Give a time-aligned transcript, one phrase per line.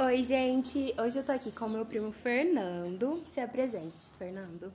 [0.00, 0.94] Oi, gente.
[0.96, 3.20] Hoje eu tô aqui com o meu primo Fernando.
[3.26, 4.72] Se apresente, Fernando.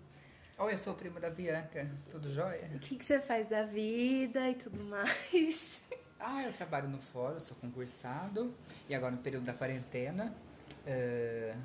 [0.59, 1.89] Oi, eu sou o primo da Bianca.
[2.09, 2.69] Tudo jóia?
[2.75, 5.81] O que, que você faz da vida e tudo mais?
[6.19, 8.53] Ah, eu trabalho no fórum, sou concursado.
[8.89, 10.35] E agora no período da quarentena,
[10.85, 11.55] é,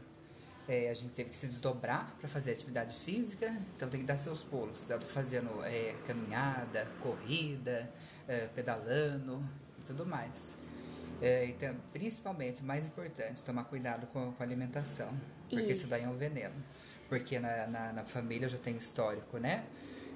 [0.68, 3.56] a gente teve que se desdobrar para fazer atividade física.
[3.76, 4.88] Então tem que dar seus pulos.
[4.88, 7.90] Eu tô fazendo é, caminhada, corrida,
[8.28, 9.42] é, pedalando
[9.80, 10.56] e tudo mais.
[11.20, 15.12] É, então, principalmente, mais importante, tomar cuidado com, com a alimentação.
[15.50, 16.54] Porque E- isso daí é um veneno.
[17.08, 19.64] Porque na, na, na família eu já tenho histórico, né?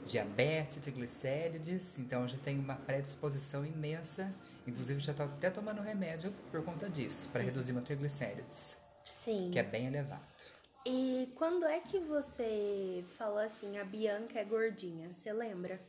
[0.06, 4.32] Diabetes, triglicérides, então eu já tenho uma predisposição imensa.
[4.66, 9.50] Inclusive, já estou até tomando remédio por conta disso, para reduzir meu triglicérides, Sim.
[9.52, 10.22] que é bem elevado.
[10.84, 15.12] E quando é que você falou assim, a Bianca é gordinha?
[15.14, 15.80] Você lembra?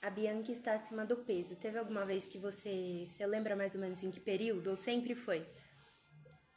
[0.00, 1.56] A Bianca está acima do peso.
[1.56, 3.04] Teve alguma vez que você.
[3.06, 4.70] Você lembra mais ou menos em que período?
[4.70, 5.46] Ou sempre foi?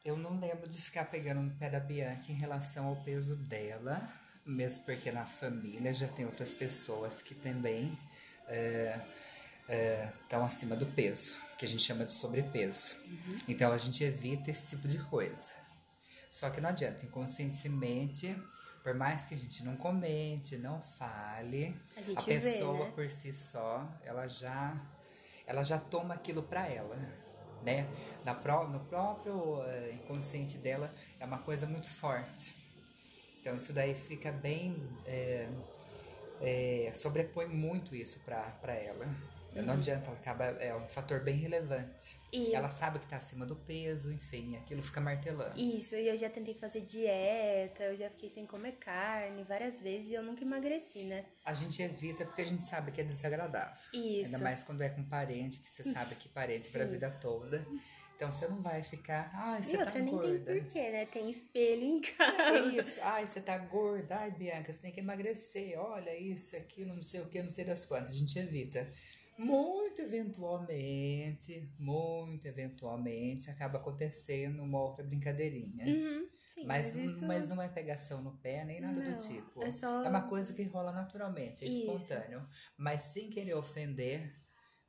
[0.05, 4.07] Eu não lembro de ficar pegando no pé da Bianca em relação ao peso dela,
[4.45, 7.97] mesmo porque na família já tem outras pessoas que também
[10.23, 12.95] estão acima do peso, que a gente chama de sobrepeso.
[13.47, 15.53] Então a gente evita esse tipo de coisa.
[16.29, 18.35] Só que não adianta, inconscientemente,
[18.83, 22.91] por mais que a gente não comente, não fale, A vê, pessoa né?
[22.95, 24.75] por si só, ela já
[25.45, 26.95] ela já toma aquilo pra ela,
[27.63, 27.87] né?
[28.23, 28.33] Na
[28.67, 32.55] no próprio eh, inconsciente dela é uma coisa muito forte.
[33.39, 35.49] Então isso daí fica bem é,
[36.39, 38.73] é, sobrepõe muito isso pra, pra
[39.55, 39.65] ela.
[39.67, 42.17] Não adianta, ela acaba é um fator bem relevante.
[42.33, 42.39] Uhum.
[42.49, 45.59] E- Ela sabe que tá acima do peso, enfim, aquilo fica martelando.
[45.59, 50.09] Isso, e eu já tentei fazer dieta, eu já fiquei sem comer carne várias vezes
[50.09, 51.25] e eu nunca emagreci, né?
[51.45, 53.75] A gente evita porque a gente sabe que é desagradável.
[53.93, 54.25] Isso.
[54.33, 57.65] Ainda mais quando é com parente, que você sabe que parente pra vida toda.
[58.15, 60.53] Então você não vai ficar, ai, você e tá outra, nem gorda.
[60.53, 61.05] tem porquê, né?
[61.07, 62.67] Tem espelho em É casa.
[62.67, 67.01] isso, ai, você tá gorda, ai, Bianca, você tem que emagrecer, olha isso, aquilo, não
[67.01, 68.11] sei o que, não sei das quantas.
[68.11, 68.87] A gente evita.
[69.37, 75.85] Muito eventualmente, muito eventualmente, acaba acontecendo uma outra brincadeirinha.
[75.87, 77.25] Uhum, sim, Mas, mas isso...
[77.25, 79.63] mas não é pegação no pé, nem nada Não, do tipo.
[79.63, 81.79] é só- uma coisa que rola naturalmente, é Isso.
[81.79, 82.47] espontâneo.
[82.77, 84.35] Mas sem querer ofender,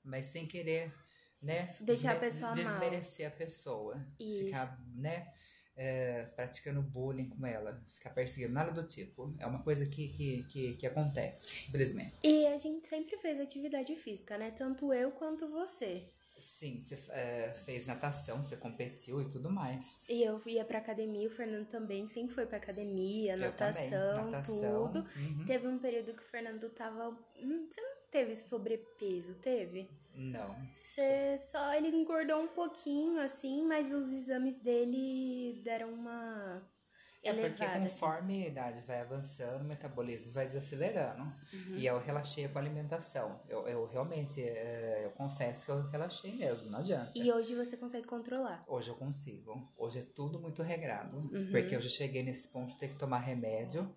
[0.05, 0.93] mas sem querer,
[1.41, 1.75] né?
[1.81, 2.55] Deixar a pessoa mal.
[2.55, 4.07] Desmerecer a pessoa.
[4.19, 4.45] Isso.
[4.45, 5.33] Ficar, né?
[5.77, 9.35] É, praticando bullying com ela, ficar perseguindo, nada do tipo.
[9.39, 12.15] É uma coisa que, que, que, que acontece, simplesmente.
[12.25, 14.51] E a gente sempre fez atividade física, né?
[14.51, 16.05] Tanto eu quanto você.
[16.37, 20.09] Sim, você é, fez natação, você competiu e tudo mais.
[20.09, 25.07] E eu ia pra academia, o Fernando também sempre foi pra academia, natação, natação, tudo.
[25.17, 25.45] uhum.
[25.47, 27.11] Teve um período que o Fernando tava.
[27.39, 29.89] hum, Você não teve sobrepeso, teve?
[30.15, 30.55] Não.
[30.75, 31.75] Você só.
[31.75, 36.63] Ele engordou um pouquinho, assim, mas os exames dele deram uma.
[37.23, 37.85] É porque elevada.
[37.85, 38.01] assim.
[38.01, 41.23] conforme a idade vai avançando, o metabolismo vai desacelerando.
[41.23, 41.77] Uhum.
[41.77, 43.41] E eu relaxei com a alimentação.
[43.49, 47.13] Eu, eu realmente, é, eu confesso que eu relaxei mesmo, não adianta.
[47.15, 48.65] E hoje você consegue controlar.
[48.67, 49.73] Hoje eu consigo.
[49.77, 51.17] Hoje é tudo muito regrado.
[51.17, 51.51] Uhum.
[51.51, 53.93] Porque eu já cheguei nesse ponto de ter que tomar remédio.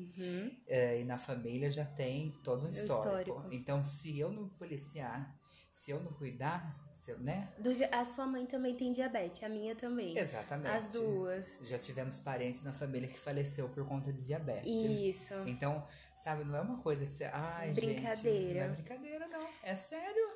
[0.68, 3.32] é, e na família já tem todo um histórico.
[3.32, 3.48] histórico.
[3.52, 5.36] Então, se eu não policiar,
[5.76, 7.50] se eu não cuidar, se eu, né?
[7.92, 10.18] A sua mãe também tem diabetes, a minha também.
[10.18, 10.74] Exatamente.
[10.74, 11.58] As duas.
[11.62, 14.72] Já tivemos parentes na família que faleceu por conta de diabetes.
[14.72, 15.34] Isso.
[15.46, 15.86] Então,
[16.16, 17.26] sabe, não é uma coisa que você.
[17.26, 18.16] Ai, Brincadeira.
[18.16, 19.50] Gente, não é brincadeira, não.
[19.62, 20.30] É sério.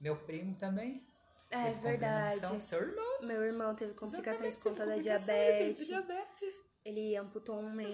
[0.00, 1.06] Meu primo também.
[1.50, 2.64] É verdade.
[2.64, 3.20] Seu irmão.
[3.20, 5.88] Meu irmão teve complicações por conta da diabetes.
[5.88, 6.54] diabetes.
[6.86, 7.90] Ele amputou um membro,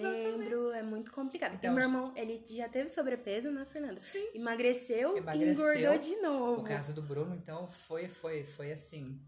[0.61, 0.79] Exatamente.
[0.79, 1.55] é muito complicado.
[1.55, 3.99] Então, e meu irmão, ele já teve sobrepeso, né, Fernanda?
[3.99, 4.29] Sim.
[4.35, 5.49] Emagreceu, Emagreceu.
[5.49, 6.61] e engordou de novo.
[6.61, 9.19] O caso do Bruno, então, foi, foi, foi assim.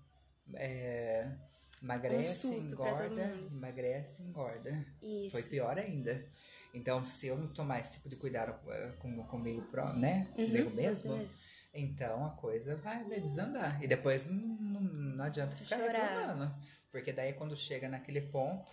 [0.55, 1.31] É,
[1.83, 4.85] emagrece, Um engorda, emagrece, engorda.
[5.03, 5.31] Isso.
[5.31, 6.25] Foi pior ainda.
[6.75, 9.65] Então, se eu não tomar esse tipo de cuidado eh, com, comigo,
[9.97, 10.27] né?
[10.35, 11.35] comigo mesmo, Uhum, mesmo.
[11.73, 13.83] então a coisa vai, vai desandar.
[13.83, 16.19] E depois não, não, não adianta ficar Chorar.
[16.19, 16.55] reclamando.
[16.91, 18.71] Porque daí quando chega naquele ponto,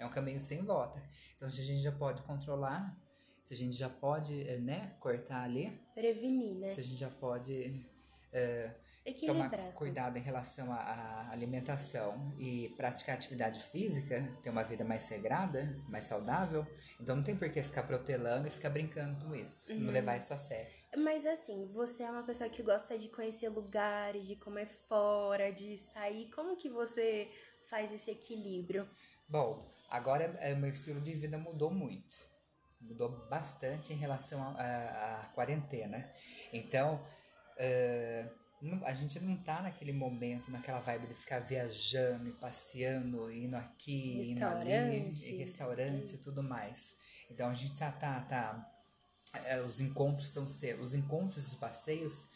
[0.00, 1.00] é um caminho sem volta.
[1.36, 2.96] Então, se a gente já pode controlar,
[3.44, 6.68] se a gente já pode, eh, né, cortar ali, Prevenir, né?
[6.68, 7.86] se a gente já pode
[8.32, 8.70] eh,
[9.26, 15.76] tomar cuidado em relação à, alimentação e praticar atividade física, ter uma vida mais regrada,
[15.88, 16.66] mais saudável,
[17.00, 19.80] então não tem por que ficar protelando e ficar brincando com isso, Uhum.
[19.80, 20.79] não levar isso a sério.
[20.96, 25.78] Mas assim, você é uma pessoa que gosta de conhecer lugares, de comer fora, de
[25.78, 26.28] sair.
[26.30, 27.30] Como que você
[27.68, 28.88] faz esse equilíbrio?
[29.28, 32.16] Bom, agora eh, meu estilo de vida mudou muito.
[32.80, 36.10] Mudou bastante em relação à quarentena.
[36.52, 37.04] Então,
[38.60, 43.56] não- a gente não tá naquele momento, naquela vibe de ficar viajando e passeando, indo
[43.56, 46.96] aqui, indo ali, restaurante e tudo mais.
[47.30, 48.79] Então a gente tá, tá, tá
[49.32, 52.28] é, os encontros estão sendo, os encontros os passeios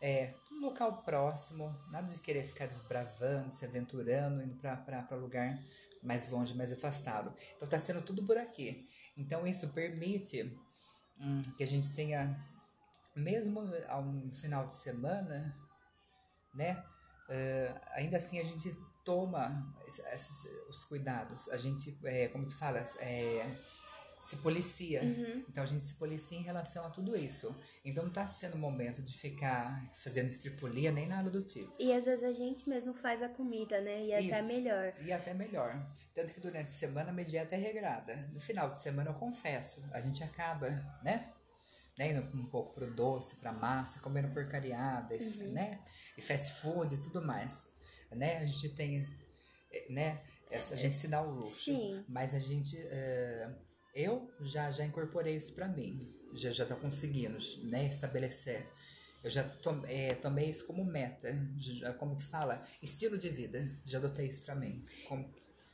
[0.00, 5.58] é tudo local próximo, nada de querer ficar desbravando, se aventurando, indo para lugar
[6.02, 7.34] mais longe, mais afastado.
[7.56, 8.88] Então tá sendo tudo por aqui.
[9.16, 10.56] Então isso permite
[11.18, 12.38] hum, que a gente tenha,
[13.16, 15.52] mesmo ao final de semana,
[16.54, 16.82] né?
[17.28, 18.74] eh, ainda assim a gente
[19.04, 21.48] toma es- esses, os cuidados.
[21.50, 22.78] A gente, é, como que fala?
[22.98, 23.46] É,
[24.28, 25.02] se policia.
[25.48, 27.54] Então a gente se policia em relação a tudo isso.
[27.84, 31.74] Então não tá sendo o momento de ficar fazendo estripulia nem nada do tipo.
[31.78, 34.04] E às vezes a gente mesmo faz a comida, né?
[34.06, 34.48] E até Isso.
[34.48, 34.94] melhor.
[35.00, 35.90] E até melhor.
[36.14, 38.28] Tanto que durante a semana a minha dieta é regrada.
[38.32, 40.68] No final de semana eu confesso, a gente acaba,
[41.02, 41.32] né?
[41.96, 42.10] né?
[42.12, 45.52] Indo um pouco pro doce, pra massa, comendo porcariada, Uhum.
[45.52, 45.80] né?
[46.16, 47.66] E fast food e tudo mais.
[48.10, 48.38] Né?
[48.38, 49.06] A gente tem,
[49.72, 50.20] eh, né?
[50.50, 51.64] Essa, a gente se dá o luxo.
[51.64, 52.04] Sim.
[52.08, 53.50] Mas a gente, eh,
[53.94, 56.14] eu já, já incorporei isso pra mim.
[56.34, 57.86] Já, já tô conseguindo, né?
[57.86, 58.66] Estabelecer.
[59.24, 61.34] Eu já tom, eh, tomei isso como meta.
[61.58, 62.62] Já- como que fala?
[62.82, 63.68] Estilo de vida.
[63.84, 64.84] Já adotei isso pra mim.
[65.08, 65.28] Como-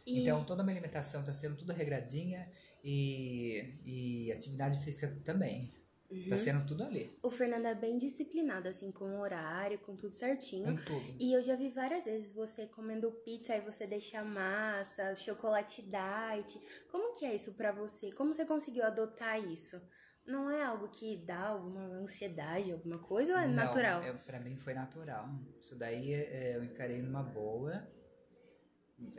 [0.07, 2.51] E- Então, toda a minha alimentação tá sendo tudo regradinha
[2.85, 5.73] e, e atividade física também.
[6.15, 6.29] Uhum.
[6.29, 7.19] Tá sendo tudo ali.
[7.23, 10.77] O Fernando é bem disciplinado, assim, com o horário, com tudo certinho.
[10.77, 11.17] Com tudo.
[11.19, 16.61] E eu já vi várias vezes você comendo pizza e você deixa massa, chocolate diet.
[16.91, 18.13] Como que é isso pra você?
[18.13, 19.81] Como você conseguiu adotar isso?
[20.25, 24.03] Não é algo que dá alguma ansiedade, alguma coisa, ou é Não, natural?
[24.05, 25.29] Eu, pra mim foi natural.
[25.61, 27.87] Isso daí é, eu encarei numa boa.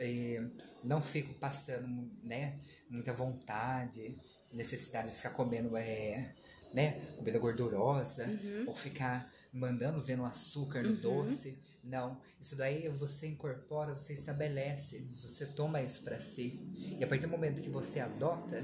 [0.00, 0.38] E
[0.82, 2.58] não fico passando, né,
[2.88, 4.18] muita vontade,
[4.52, 6.34] necessidade de ficar comendo, é,
[6.76, 8.64] né, comida gordurosa, Uhum.
[8.68, 11.58] ou ficar mandando, vendo açúcar no doce.
[11.82, 16.60] Não, isso daí você incorpora, você estabelece, você toma isso pra si.
[16.98, 18.62] E a partir do momento que você adota,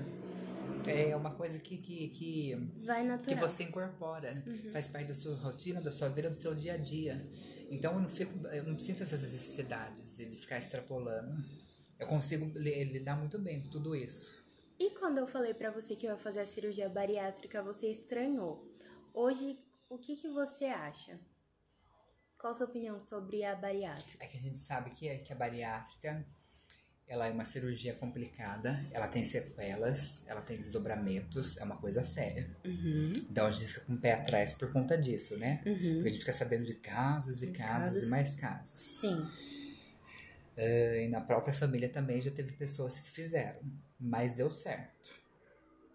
[0.86, 2.54] é uma coisa que, que, que
[2.84, 4.42] Vai que você incorpora,
[4.72, 7.26] faz parte da sua rotina, da sua vida, do seu dia a dia.
[7.70, 11.32] Então eu não fico, eu não sinto essas necessidades de, de ficar extrapolando.
[11.98, 14.41] Eu consigo li- lidar muito bem com tudo isso.
[14.82, 18.54] E quando eu falei pra você que eu ia fazer a cirurgia bariátrica, você estranhou.
[19.14, 19.56] Hoje,
[19.88, 21.20] o que, que você acha?
[22.36, 24.18] Qual a sua opinião sobre a bariátrica?
[24.24, 26.26] É que a gente sabe que, é- que a bariátrica
[27.06, 32.50] ela é uma cirurgia complicada, ela tem sequelas, ela tem desdobramentos, é uma coisa séria.
[33.30, 35.60] Então a gente fica com o pé atrás por conta disso, né?
[35.62, 38.02] Porque a gente fica sabendo de casos e casos, Casos.
[38.02, 38.80] e mais casos.
[38.80, 39.24] Sim.
[40.56, 43.60] Eh, E na própria família também já teve pessoas que fizeram,
[43.98, 45.10] mas deu certo,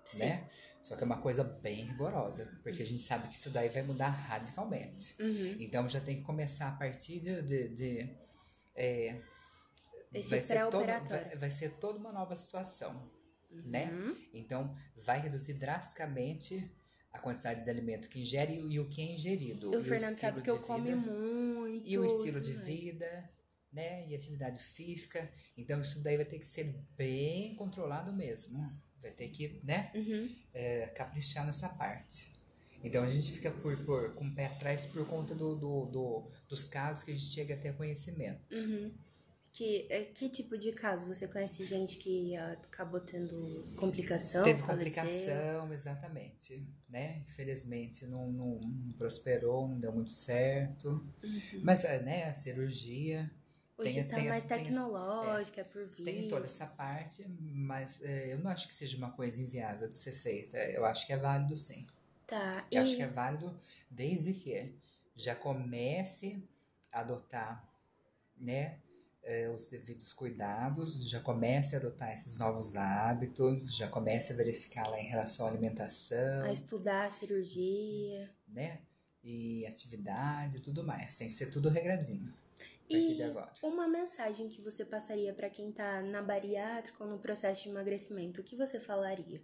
[0.05, 0.19] Sim.
[0.19, 0.49] né?
[0.81, 3.83] Só que é uma coisa bem rigorosa, porque a gente sabe que isso daí vai
[3.83, 5.15] mudar radicalmente.
[5.19, 5.57] Uhum.
[5.59, 7.41] Então já tem que começar a partir de.
[7.41, 8.15] de, de,
[10.13, 13.11] Esse vai, ser toda, vai, vai ser toda uma nova situação,
[13.51, 13.61] Uhum.
[13.65, 13.91] né?
[14.33, 16.69] Então vai reduzir drasticamente
[17.13, 19.71] a quantidade de alimento que ingere e o- o que é ingerido.
[19.71, 21.87] O e Fernando estilo sabe que eu como muito.
[21.87, 22.65] E o estilo de mais.
[22.65, 23.29] vida,
[23.77, 24.05] né?
[24.07, 25.19] E atividade física.
[25.55, 28.59] Então isso daí vai ter que ser bem controlado mesmo.
[29.01, 29.91] Vai ter que, né?
[29.95, 30.35] Uhum.
[30.53, 32.35] é, caprichar nessa parte.
[32.83, 36.31] Então a gente fica por, por, com o pé atrás por conta do, do, do-
[36.49, 38.41] dos casos que a gente chega a ter conhecimento.
[38.55, 38.91] Uhum.
[39.51, 41.07] Que, é, que tipo de caso?
[41.07, 44.43] Você conhece gente que ah, acabou tendo complicação?
[44.43, 44.75] Teve faleceu?
[45.03, 46.67] complicação, exatamente.
[46.87, 47.23] Né?
[47.27, 51.03] Infelizmente não, não, não prosperou, não deu muito certo.
[51.63, 53.31] Mas, é, né, a cirurgia.
[53.77, 56.05] Hoje tem tá tem as- mais tem tecnológica, é por vídeo.
[56.05, 59.95] Tem toda essa parte, mas é, eu não acho que seja uma coisa inviável de
[59.95, 60.57] ser feita.
[60.57, 61.85] Eu acho que é válido sim.
[62.25, 62.65] Tá.
[62.71, 62.85] Eu e...
[62.85, 63.57] acho que é válido
[63.89, 64.73] desde que
[65.15, 66.43] já comece
[66.91, 67.67] a adotar,
[68.35, 68.79] né,
[69.23, 74.87] eh, os devidos cuidados, já comece a adotar esses novos hábitos, já comece a verificar
[74.89, 78.29] lá em relação à alimentação, a estudar a cirurgia.
[78.47, 78.79] né,
[79.23, 81.17] e atividade e tudo mais.
[81.17, 82.33] Tem que ser tudo regradinho
[82.87, 83.53] partir de agora.
[83.63, 88.41] uma mensagem que você passaria pra quem tá na bariátrica ou no processo de emagrecimento,
[88.41, 89.41] o que você falaria?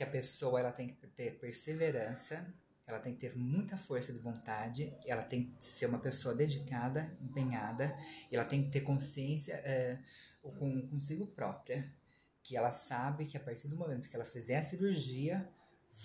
[0.00, 2.54] que a pessoa ela tem que ter perseverança,
[2.86, 7.14] ela tem que ter muita força de vontade, ela tem que ser uma pessoa dedicada,
[7.20, 7.94] empenhada,
[8.32, 9.98] ela tem que ter consciência é,
[10.40, 11.84] com, consigo própria,
[12.42, 15.46] que ela sabe que a partir do momento que ela fizer a cirurgia,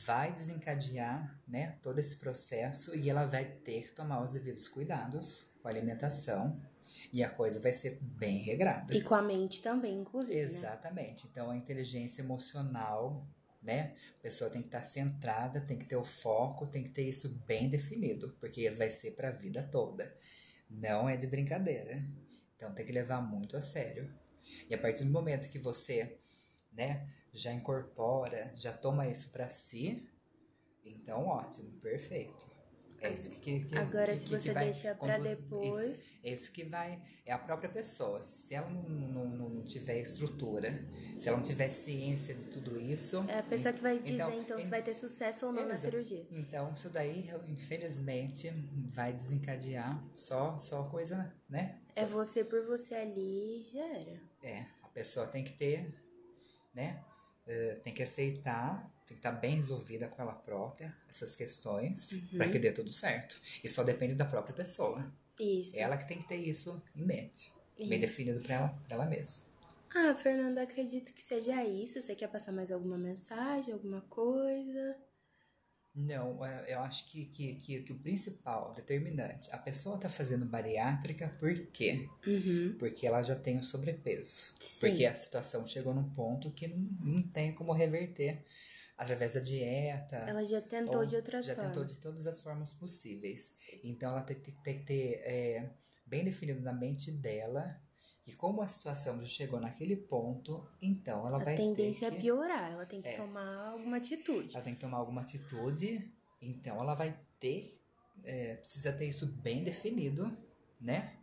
[0.05, 5.54] vai desencadear né, todo esse processo e ela vai ter que tomar os devidos cuidados
[5.65, 6.61] com a alimentação
[7.11, 8.95] e a coisa vai ser bem regrada.
[8.95, 10.35] E com a mente também, inclusive.
[10.35, 10.43] né?
[10.43, 11.25] Exatamente.
[11.25, 13.27] Então a inteligência emocional,
[13.63, 13.95] né?
[14.19, 17.29] A pessoa tem que estar centrada, tem que ter o foco, tem que ter isso
[17.47, 20.15] bem definido, porque vai ser para a vida toda.
[20.69, 22.05] Não é de brincadeira.
[22.55, 24.13] Então tem que levar muito a sério.
[24.69, 26.19] E a partir do momento que você,
[26.71, 30.07] né, já incorpora, já toma isso para si,
[30.85, 32.54] então ótimo, perfeito.
[33.01, 36.33] É isso que, que Agora, que, se você vai deixa pra conduzir- depois- Isso, é
[36.33, 36.99] isso que vai.
[37.25, 38.21] É a própria pessoa.
[38.21, 40.71] Se ela não, não, não tiver estrutura,
[41.17, 43.23] se ela não tiver ciência de tudo isso.
[43.27, 45.75] É a pessoa que vai dizer, Então, então, se vai ter sucesso ou não na
[45.75, 46.25] cirurgia.
[46.31, 48.49] Então, isso daí, infelizmente,
[48.91, 51.79] vai desencadear só, só coisa, né?
[51.95, 54.21] É você por você ali, já era.
[54.43, 55.93] É, a pessoa tem que ter,
[56.73, 57.03] né?
[57.47, 62.37] eh, tem que aceitar, tem que estar bem resolvida com ela própria, essas questões, Uhum.
[62.37, 63.39] para que dê tudo certo.
[63.63, 65.11] E só depende da própria pessoa.
[65.39, 65.77] Isso.
[65.77, 67.99] Ela que tem que ter isso em mente, bem Isso.
[68.01, 69.43] definido para ela, pra ela mesma.
[69.93, 72.01] Ah, Fernanda, acredito que seja isso.
[72.01, 74.97] Você quer passar mais alguma mensagem, alguma coisa?
[75.97, 80.45] Não, é, eu acho que, que, que, que o principal, determinante, a pessoa tá fazendo
[80.45, 82.09] bariátrica por quê?
[82.27, 82.75] Uhum.
[82.77, 84.47] Porque ela já tem o sobrepeso.
[84.59, 84.79] Sim.
[84.81, 88.43] Porque a situação chegou num ponto que não, não tem como reverter
[88.97, 90.15] através da dieta.
[90.17, 91.73] Ela já tentou ou de outras Já formas.
[91.73, 93.55] tentou de todas as formas possíveis.
[93.83, 95.69] Então ela tem, tem- tem que ter é,
[96.05, 97.79] bem definido na mente dela
[98.23, 102.17] que como a situação já chegou naquele ponto, então ela A vai tendência ter é
[102.17, 102.71] que, piorar.
[102.71, 103.15] Ela tem que É.
[103.17, 104.49] tomar alguma atitude.
[104.55, 106.11] ela tem que tomar alguma atitude,
[106.41, 107.73] então ela vai ter,
[108.23, 110.35] é, precisa ter isso bem definido,
[110.81, 111.13] né?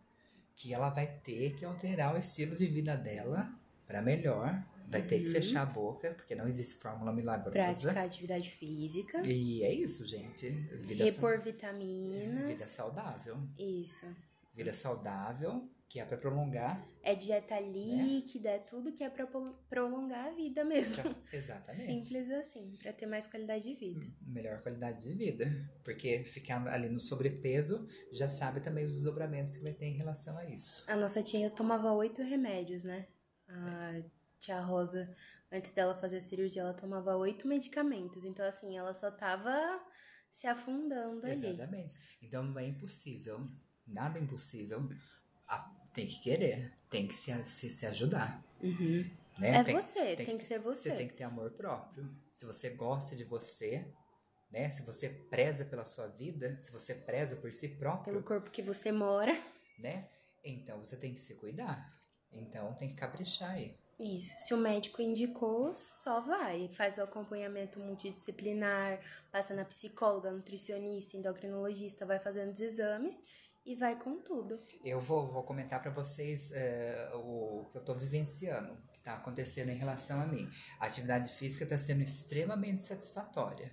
[0.55, 3.53] Que ela vai ter que alterar o estilo de vida dela
[3.85, 5.33] para melhor, vai ter que Uhum.
[5.33, 7.51] fechar a boca, porque não existe fórmula milagrosa.
[7.91, 9.21] Praticar atividade física.
[9.27, 10.49] E é isso, gente.
[10.49, 12.49] Vida, repor sa- vitaminas.
[12.49, 13.37] vida saudável.
[13.59, 14.07] Isso.
[14.55, 16.87] Vida saudável, que é para prolongar.
[17.03, 17.69] É dieta Né?
[17.71, 21.03] líquida, é tudo que é pra pol- prolongar a vida mesmo.
[21.33, 22.05] Exatamente.
[22.05, 24.07] Simples assim, pra ter mais qualidade de vida.
[24.27, 25.47] melhor qualidade de vida.
[25.85, 30.37] Porque ficar ali no sobrepeso já sabe também os desdobramentos que vai ter em relação
[30.39, 30.85] a isso.
[30.87, 33.07] A nossa tia tomava oito remédios, né?
[33.49, 34.01] A
[34.43, 35.09] tia Rosa,
[35.51, 38.25] antes dela fazer a cirurgia, ela tomava oito medicamentos.
[38.25, 39.81] Então, assim, ela só tava
[40.31, 41.47] se afundando ali.
[41.47, 41.95] Exatamente.
[42.21, 43.49] Então é impossível.
[43.87, 44.89] Nada é impossível.
[45.95, 46.73] Tem que querer.
[46.91, 48.43] Tem que se, se, se ajudar.
[48.61, 49.11] Uhum.
[49.39, 49.57] Né?
[49.57, 50.91] É tem, você, tem que ser você.
[50.91, 52.11] Você tem que ter amor próprio.
[52.33, 53.87] Se você gosta de você,
[54.51, 54.71] né?
[54.71, 58.63] Se você preza pela sua vida, se você preza por si próprio, Pelo corpo que
[58.63, 59.33] você mora.
[59.79, 60.09] né?
[60.45, 61.79] Então você tem que se cuidar.
[62.31, 63.77] Então tem que caprichar aí.
[64.03, 64.35] Isso.
[64.37, 66.69] Se o médico indicou, só vai.
[66.69, 68.99] Faz o acompanhamento multidisciplinar,
[69.31, 73.17] passa na psicóloga, nutricionista, endocrinologista, vai fazendo os exames
[73.65, 74.61] e vai com tudo.
[74.85, 79.15] Eu vou, vou comentar para vocês é, o que eu tô vivenciando, o que tá
[79.15, 80.51] acontecendo em relação a mim.
[80.81, 83.71] A atividade física está sendo extremamente satisfatória,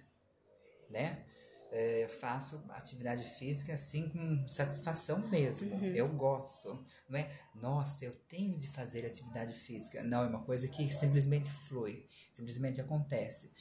[0.91, 1.25] né?
[1.71, 5.69] É, eu faço atividade física assim com satisfação mesmo.
[5.95, 6.83] Eu gosto.
[7.07, 10.01] Não é, nossa, eu tenho de fazer atividade física.
[10.03, 13.51] Não, é uma coisa que simplesmente flui, simplesmente acontece.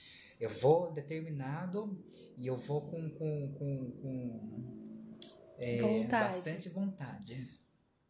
[0.40, 2.02] Eu vou determinado
[2.36, 5.18] e eu vou com, com, com, com
[5.58, 6.24] é, Vontade.
[6.36, 7.48] bastante vontade,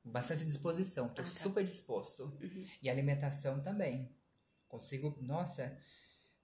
[0.02, 1.08] com bastante disposição.
[1.08, 1.30] Tô Ah, tá.
[1.30, 2.38] super disposto.
[2.82, 4.08] E alimentação também.
[4.68, 5.76] Consigo, nossa,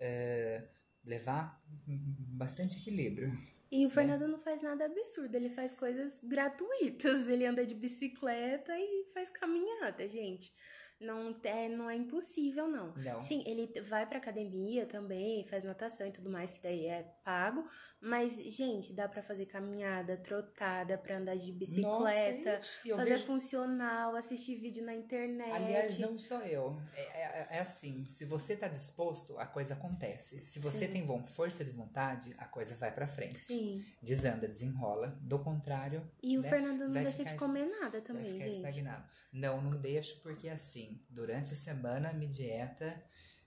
[0.00, 0.66] é,
[1.04, 3.32] levar bastante equilíbrio.
[3.70, 7.28] E o Fernando não faz nada absurdo, ele faz coisas gratuitas.
[7.28, 10.54] Ele anda de bicicleta e faz caminhada, gente.
[11.00, 12.94] Não é, não é impossível, não.
[12.96, 13.20] Não.
[13.20, 17.68] Sim, ele vai pra academia também, faz natação e tudo mais, que daí é pago.
[18.00, 24.14] Mas, gente, dá pra fazer caminhada, trotada, pra andar de bicicleta, Nossa, fazer vejo- funcional,
[24.16, 25.50] assistir vídeo na internet.
[25.50, 26.80] Aliás, não só eu.
[26.94, 30.38] É, é- é assim, se você tá disposto, a coisa acontece.
[30.42, 30.92] Se você Sim.
[30.92, 33.38] tem von- força de vontade, a coisa vai pra frente.
[33.40, 33.84] Sim.
[34.02, 35.18] Desanda, desenrola.
[35.20, 38.44] Do contrário, E o né, Fernando não vai deixa de comer nada vai também, ficar
[38.50, 38.56] gente.
[38.56, 39.04] estagnado.
[39.34, 43.02] Não, não deixo, porque assim, durante a semana, minha dieta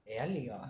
[0.05, 0.67] é ali, ó.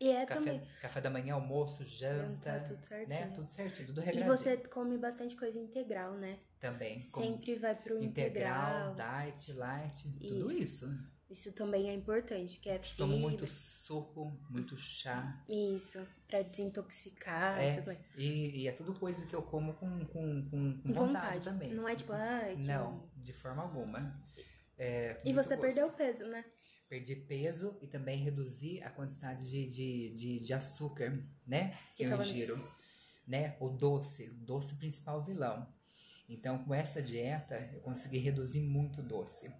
[0.00, 0.68] E é Café, também.
[0.80, 3.08] café da manhã, almoço, janta, Tá tudo certinho.
[3.20, 3.32] né?
[3.34, 4.36] Tudo certinho, tudo E regradinho.
[4.36, 6.38] você come bastante coisa integral, né?
[6.60, 7.00] Também.
[7.00, 9.24] Sempre vai pro integral, integral.
[9.24, 10.86] diet, light, tudo isso.
[11.30, 13.28] Isso também é importante, que é Tomo fibra.
[13.28, 15.42] muito suco, muito chá.
[15.48, 20.04] Isso, pra desintoxicar e É, tudo e, e é tudo coisa que eu como com,
[20.06, 21.74] com, com, com Com vontade, também.
[21.74, 22.62] Não é tipo, ai, que...
[22.62, 24.18] Não, de forma alguma.
[24.78, 25.60] É, E você gosto.
[25.60, 26.44] perdeu peso, né?
[26.88, 31.76] Perdi peso e também reduzi a quantidade de, de, de, de açúcar, né?
[31.94, 32.78] Que, Que eu ingiro.
[33.26, 33.56] Né?
[33.60, 35.68] O doce, o doce principal vilão.
[36.30, 39.50] Então, com essa dieta, eu consegui reduzir muito o doce.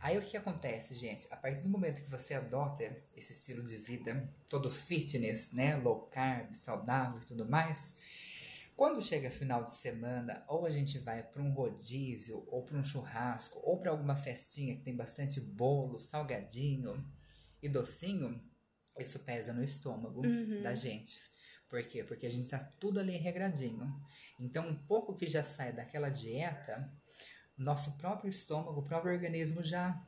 [0.00, 1.26] Aí o que acontece, gente?
[1.30, 2.82] A partir do momento que você adota
[3.14, 7.94] esse estilo de vida todo fitness, né, low carb, saudável e tudo mais,
[8.76, 12.84] quando chega final de semana, ou a gente vai para um rodízio, ou para um
[12.84, 17.04] churrasco, ou para alguma festinha que tem bastante bolo, salgadinho
[17.62, 18.42] e docinho,
[18.98, 20.62] isso pesa no estômago Uhum.
[20.62, 21.18] da gente.
[21.68, 22.04] Por quê?
[22.04, 23.92] Porque a gente tá tudo ali regradinho.
[24.38, 26.92] Então, um pouco que já sai daquela dieta,
[27.56, 30.00] nosso próprio estômago, o próprio organismo já,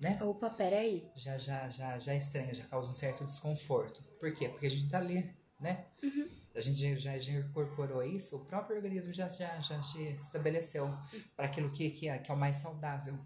[0.00, 0.18] né?
[0.22, 1.08] Opa, peraí.
[1.14, 4.02] Já, já, já, já estranha, já causa um certo desconforto.
[4.18, 4.48] Por quê?
[4.48, 5.86] Porque a gente tá ali, né?
[6.54, 10.92] A gente já, já incorporou isso, o próprio organismo já, já, já se estabeleceu
[11.36, 13.18] para aquilo que, que, é, que é o mais saudável.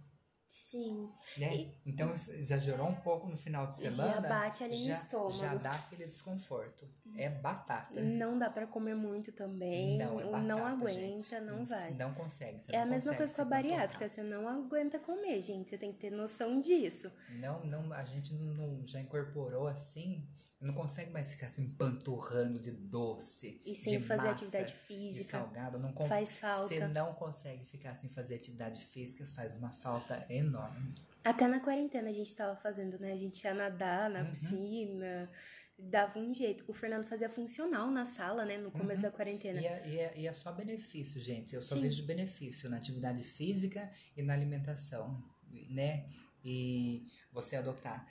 [0.71, 1.12] Sim.
[1.38, 1.75] Né?
[1.85, 4.28] Então exagerou um pouco no final de Já semana.
[4.28, 5.38] bate ali no já, estômago.
[5.38, 6.88] Já dá aquele desconforto.
[7.16, 8.00] É batata.
[8.00, 9.97] Não dá pra comer muito também.
[9.97, 11.40] Não, é batata, não aguenta, gente.
[11.40, 11.95] não vai.
[11.95, 12.61] Não consegue.
[12.73, 15.71] É a não mesma consegue coisa com a bariátrica, você não aguenta comer, gente.
[15.71, 17.12] Você tem que ter noção disso.
[17.30, 20.26] Não, não, a gente não, já incorporou assim.
[20.66, 23.62] Não consegue mais ficar se empanturrando de doce.
[23.64, 25.38] E sem de fazer massa, atividade De física.
[25.38, 25.78] salgado.
[25.78, 26.68] Não Faz falta.
[26.75, 30.94] Você não consegue ficar sem fazer atividade física, faz uma falta enorme.
[31.25, 33.12] Até na quarentena a gente tava fazendo, né?
[33.12, 34.30] A gente ia nadar na Uhum.
[34.30, 35.30] piscina,
[35.78, 36.64] dava um jeito.
[36.68, 38.56] O Fernando fazia funcional na sala, né?
[38.58, 39.61] No começo da quarentena.
[39.61, 41.54] E é, e, é, e é só benefício, gente.
[41.54, 41.82] Eu só Sim.
[41.82, 45.23] vejo benefício na atividade física e na alimentação,
[45.70, 46.08] né?
[46.44, 48.06] E você adotar.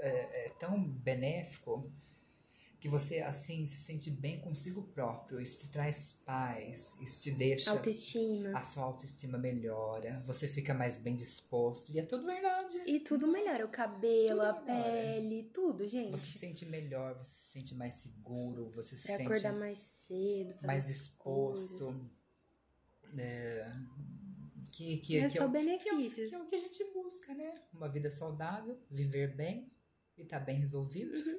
[0.00, 1.90] É, é tão benéfico
[2.82, 5.40] que você, assim, se sente bem consigo próprio.
[5.40, 7.70] Isso te traz paz, isso te deixa...
[7.70, 8.58] Autoestima.
[8.58, 11.90] A sua autoestima melhora, você fica mais bem disposto.
[11.92, 12.76] E é tudo verdade.
[12.84, 13.64] E tudo melhora.
[13.64, 14.82] O cabelo, Tudo a melhora.
[14.82, 16.10] pele, tudo, gente.
[16.10, 20.54] Você se sente melhor, você se sente mais seguro, você se sente acordar mais cedo.
[20.66, 22.10] mais exposto.
[23.16, 23.72] É,
[24.72, 26.28] que, que, É que, só o- que, é, o- benefícios.
[26.30, 27.54] que é o que a gente busca, né?
[27.72, 29.70] Uma vida saudável, viver bem
[30.16, 31.38] e tá bem resolvido, Uhum.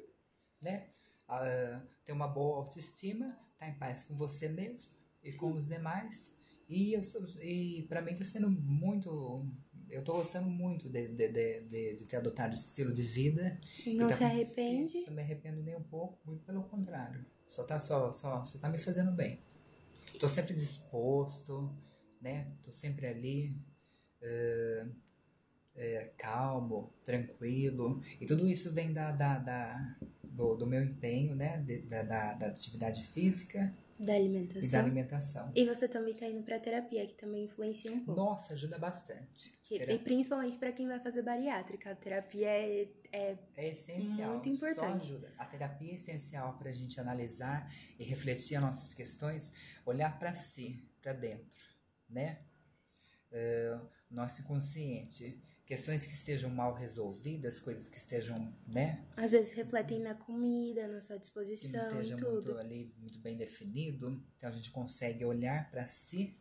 [0.62, 0.90] né?
[1.28, 4.92] Ah, ter uma boa autoestima, tá em paz com você mesmo
[5.24, 6.36] e com os demais.
[6.70, 9.46] E, eu sou, e pra mim tá sendo muito.
[9.90, 13.60] Eu tô gostando muito de, de, de, de, de ter adotado esse estilo de vida.
[13.86, 15.04] Não tá se arrepende.
[15.06, 17.24] Não me arrependo nem um pouco, muito pelo contrário.
[17.48, 19.40] Só tá, só, só, só tá me fazendo bem.
[20.20, 21.70] Tô sempre disposto,
[22.24, 22.48] né?
[22.64, 23.54] Tô sempre ali,
[24.22, 24.86] é,
[25.76, 28.02] é, calmo, tranquilo.
[28.20, 31.58] E tudo isso vem da, da, da- do, do meu empenho, né?
[31.58, 34.80] De- da, da, da atividade física Da e da alimentação.
[34.80, 35.52] alimentação.
[35.56, 38.20] E você também tá indo pra terapia, que também influencia um pouco.
[38.20, 39.54] Nossa, ajuda bastante.
[39.64, 41.92] Que- e principalmente pra quem vai fazer bariátrica.
[41.92, 44.32] A terapia é, é É essencial.
[44.34, 45.06] Muito importante.
[45.08, 45.34] Só ajuda.
[45.38, 49.52] A terapia é essencial para a gente analisar e refletir as nossas questões,
[49.86, 51.46] olhar para si, para dentro,
[52.14, 52.40] né?
[53.32, 53.78] É,
[54.10, 55.42] nosso inconsciente.
[55.66, 59.04] Questões que estejam mal resolvidas, coisas que estejam, né?
[59.16, 62.32] Às vezes refletem na comida, na sua Que não disposição esteja tudo.
[62.32, 64.22] muito ali, muito bem definido.
[64.38, 66.36] Então a gente consegue olhar para si,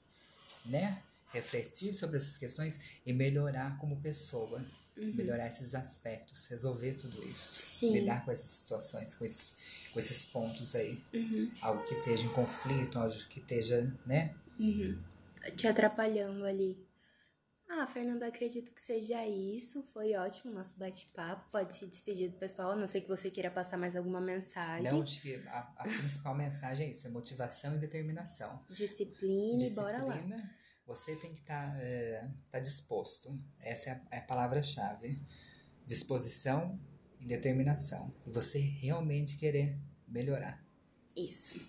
[0.67, 1.03] né?
[1.33, 4.63] Refletir sobre essas questões e melhorar como pessoa.
[4.95, 7.79] Melhorar esses aspectos, resolver tudo isso.
[7.79, 7.95] Sim.
[7.95, 9.57] Lidar com essas situações, com esses,
[9.91, 11.03] com esses pontos aí.
[11.63, 14.35] Algo que esteja em conflito, algo que esteja, né?
[15.57, 16.87] Te atrapalhando ali.
[17.75, 19.83] Ah, Fernando, acredito que seja isso.
[19.95, 21.51] Foi ótimo o nosso bate-papo.
[21.51, 24.93] Pode se despedir do pessoal, a não sei que você queira passar mais alguma mensagem.
[24.93, 28.63] Não, acho que a, a principal mensagem é isso, é motivação e determinação.
[28.69, 30.13] Disciplina, e bora lá.
[30.13, 30.55] Disciplina,
[30.87, 31.75] você tem que estar
[32.51, 33.31] tá disposto.
[33.59, 35.19] Essa é a, é a palavra-chave.
[35.87, 36.79] Disposição
[37.19, 38.15] e determinação.
[38.27, 40.62] E você realmente querer melhorar.
[41.17, 41.61] Isso.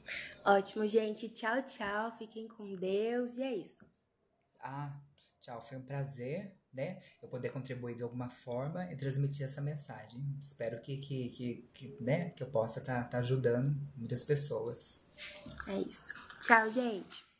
[0.46, 1.30] Ótimo, gente.
[1.30, 2.18] Tchau, tchau.
[2.18, 3.38] Fiquem com Deus.
[3.38, 3.86] E é isso.
[4.60, 4.98] Ah,
[5.42, 7.02] tchau, foi um prazer, né?
[7.22, 10.22] Eu poder contribuir de alguma forma e transmitir essa mensagem.
[10.40, 15.06] Espero que, que, que, que, né, que eu possa estar ajudando muitas pessoas.
[15.68, 16.14] É isso.
[16.40, 17.33] Tchau, gente.